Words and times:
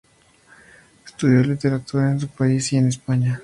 Estudió 1.05 1.43
literatura 1.43 2.09
en 2.09 2.19
su 2.19 2.27
país 2.27 2.73
y 2.73 2.77
en 2.77 2.87
España. 2.87 3.39